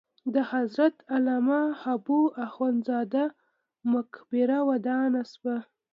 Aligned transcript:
د 0.33 0.35
حضرت 0.51 0.95
علامه 1.13 1.61
حبو 1.81 2.19
اخند 2.45 2.79
زاده 2.87 3.25
مقبره 3.93 4.57
ودانه 4.69 5.21
شوه. 5.31 5.57